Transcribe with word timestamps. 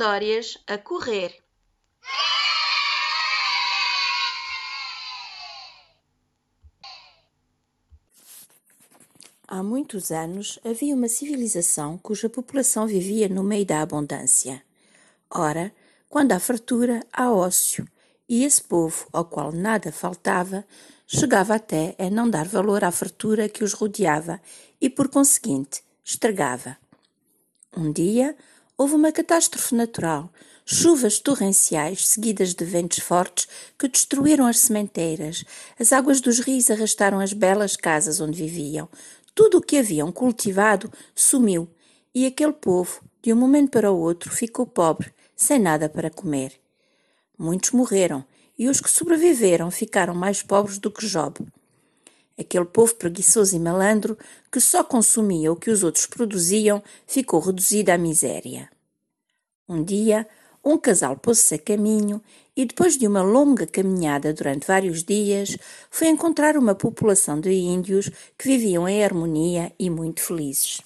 histórias 0.00 0.56
a 0.66 0.78
correr. 0.78 1.36
Há 9.46 9.62
muitos 9.62 10.10
anos 10.10 10.58
havia 10.64 10.94
uma 10.94 11.06
civilização 11.06 11.98
cuja 11.98 12.30
população 12.30 12.86
vivia 12.86 13.28
no 13.28 13.44
meio 13.44 13.66
da 13.66 13.82
abundância. 13.82 14.62
Ora, 15.30 15.70
quando 16.08 16.32
há 16.32 16.40
fartura, 16.40 17.04
há 17.12 17.30
ócio, 17.30 17.86
e 18.26 18.42
esse 18.42 18.62
povo, 18.62 19.06
ao 19.12 19.26
qual 19.26 19.52
nada 19.52 19.92
faltava, 19.92 20.64
chegava 21.06 21.56
até 21.56 21.94
a 21.98 22.08
não 22.08 22.30
dar 22.30 22.48
valor 22.48 22.84
à 22.84 22.90
fartura 22.90 23.50
que 23.50 23.62
os 23.62 23.74
rodeava 23.74 24.40
e, 24.80 24.88
por 24.88 25.10
conseguinte, 25.10 25.84
estragava. 26.02 26.78
Um 27.76 27.92
dia 27.92 28.34
houve 28.80 28.94
uma 28.94 29.12
catástrofe 29.12 29.74
natural, 29.74 30.32
chuvas 30.64 31.18
torrenciais 31.18 32.08
seguidas 32.08 32.54
de 32.54 32.64
ventos 32.64 33.00
fortes 33.00 33.46
que 33.78 33.86
destruíram 33.86 34.46
as 34.46 34.58
sementeiras, 34.58 35.44
as 35.78 35.92
águas 35.92 36.18
dos 36.18 36.38
rios 36.38 36.70
arrastaram 36.70 37.20
as 37.20 37.34
belas 37.34 37.76
casas 37.76 38.22
onde 38.22 38.42
viviam, 38.42 38.88
tudo 39.34 39.58
o 39.58 39.60
que 39.60 39.76
haviam 39.76 40.10
cultivado 40.10 40.90
sumiu, 41.14 41.68
e 42.14 42.24
aquele 42.24 42.54
povo, 42.54 43.02
de 43.20 43.34
um 43.34 43.36
momento 43.36 43.72
para 43.72 43.92
o 43.92 43.98
outro, 43.98 44.30
ficou 44.30 44.66
pobre, 44.66 45.12
sem 45.36 45.58
nada 45.58 45.86
para 45.86 46.08
comer. 46.08 46.58
Muitos 47.38 47.72
morreram, 47.72 48.24
e 48.58 48.66
os 48.66 48.80
que 48.80 48.90
sobreviveram 48.90 49.70
ficaram 49.70 50.14
mais 50.14 50.42
pobres 50.42 50.78
do 50.78 50.90
que 50.90 51.06
Job. 51.06 51.46
Aquele 52.40 52.64
povo 52.64 52.94
preguiçoso 52.94 53.54
e 53.54 53.58
malandro, 53.58 54.16
que 54.50 54.58
só 54.62 54.82
consumia 54.82 55.52
o 55.52 55.56
que 55.56 55.70
os 55.70 55.84
outros 55.84 56.06
produziam, 56.06 56.82
ficou 57.06 57.38
reduzido 57.38 57.90
à 57.90 57.98
miséria. 57.98 58.70
Um 59.68 59.84
dia, 59.84 60.26
um 60.64 60.78
casal 60.78 61.18
pôs-se 61.18 61.54
a 61.54 61.58
caminho 61.58 62.22
e, 62.56 62.64
depois 62.64 62.96
de 62.96 63.06
uma 63.06 63.20
longa 63.20 63.66
caminhada 63.66 64.32
durante 64.32 64.66
vários 64.66 65.04
dias, 65.04 65.54
foi 65.90 66.08
encontrar 66.08 66.56
uma 66.56 66.74
população 66.74 67.38
de 67.38 67.52
índios 67.52 68.08
que 68.38 68.48
viviam 68.48 68.88
em 68.88 69.04
harmonia 69.04 69.70
e 69.78 69.90
muito 69.90 70.22
felizes. 70.22 70.80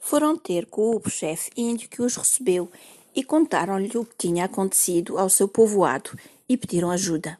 Foram 0.00 0.34
ter 0.34 0.64
com 0.64 0.96
o 0.96 1.10
chefe 1.10 1.50
índio 1.54 1.90
que 1.90 2.00
os 2.00 2.16
recebeu 2.16 2.70
e 3.14 3.22
contaram-lhe 3.22 3.98
o 3.98 4.04
que 4.06 4.16
tinha 4.16 4.46
acontecido 4.46 5.18
ao 5.18 5.28
seu 5.28 5.46
povoado 5.46 6.18
e 6.48 6.56
pediram 6.56 6.90
ajuda. 6.90 7.38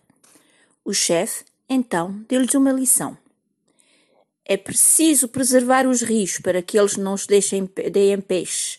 O 0.84 0.92
chefe, 0.92 1.44
então, 1.68 2.24
deu-lhes 2.28 2.54
uma 2.54 2.72
lição. 2.72 3.16
É 4.44 4.56
preciso 4.56 5.28
preservar 5.28 5.86
os 5.86 6.02
rios 6.02 6.38
para 6.38 6.62
que 6.62 6.78
eles 6.78 6.96
não 6.96 7.14
os 7.14 7.26
deixem 7.26 7.68
deem 7.92 8.20
peixes 8.20 8.78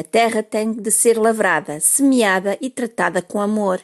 a 0.00 0.02
terra 0.02 0.42
tem 0.42 0.72
de 0.72 0.90
ser 0.90 1.18
lavrada, 1.18 1.80
semeada 1.80 2.56
e 2.60 2.70
tratada 2.70 3.20
com 3.20 3.40
amor. 3.40 3.80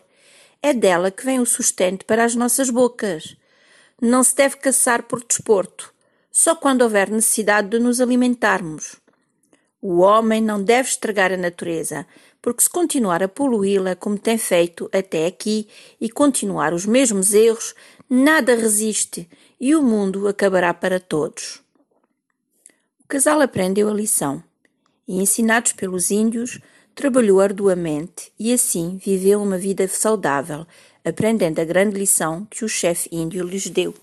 É 0.63 0.73
dela 0.73 1.11
que 1.11 1.25
vem 1.25 1.41
o 1.41 1.45
sustento 1.47 2.05
para 2.07 2.25
as 2.25 2.35
nossas 2.35 2.71
bocas. 2.71 3.37
Não 4.01 4.23
se 4.23 4.35
deve 4.35 4.57
caçar 4.57 5.03
por 5.03 5.23
desporto, 5.23 5.93
só 6.31 6.55
quando 6.55 6.83
houver 6.83 7.11
necessidade 7.11 7.69
de 7.69 7.79
nos 7.79 8.01
alimentarmos. 8.01 8.97
O 9.83 9.99
homem 9.99 10.41
não 10.41 10.63
deve 10.63 10.89
estragar 10.89 11.33
a 11.33 11.37
natureza, 11.37 12.07
porque 12.41 12.63
se 12.63 12.71
continuar 12.71 13.23
a 13.23 13.29
poluí-la 13.29 13.95
como 13.95 14.19
tem 14.19 14.39
feito 14.39 14.89
até 14.93 15.27
aqui 15.27 15.69
e 16.01 16.09
continuar 16.09 16.73
os 16.73 16.87
mesmos 16.87 17.35
erros, 17.35 17.75
nada 18.09 18.55
resiste 18.55 19.29
e 19.61 19.75
o 19.75 19.83
mundo 19.83 20.29
acabará 20.29 20.73
para 20.73 21.01
todos. 21.01 21.63
O 23.05 23.09
casal 23.09 23.41
aprendeu 23.41 23.89
a 23.89 23.95
lição 23.95 24.43
e, 25.07 25.21
ensinados 25.21 25.73
pelos 25.73 26.11
índios, 26.11 26.61
trabalhou 26.95 27.41
arduamente 27.41 28.33
e 28.39 28.53
assim 28.53 28.99
viveu 29.05 29.43
uma 29.43 29.59
vida 29.59 29.87
saudável, 29.87 30.67
aprendendo 31.05 31.61
a 31.61 31.65
grande 31.65 31.97
lição 31.97 32.47
que 32.51 32.65
o 32.65 32.69
chefe 32.69 33.09
índio 33.13 33.45
lhes 33.45 33.69
deu. 33.69 33.95